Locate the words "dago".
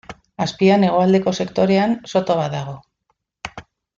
2.57-2.77